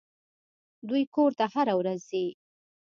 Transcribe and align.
دوى 0.87 1.01
کور 1.15 1.31
ته 1.39 1.45
هره 1.53 1.73
ورځ 1.79 1.99
ځي. 2.11 2.25